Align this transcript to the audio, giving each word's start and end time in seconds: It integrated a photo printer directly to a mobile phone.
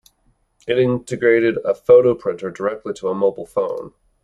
It 0.65 0.79
integrated 0.79 1.57
a 1.63 1.75
photo 1.75 2.15
printer 2.15 2.49
directly 2.49 2.93
to 2.95 3.09
a 3.09 3.13
mobile 3.13 3.45
phone. 3.45 3.93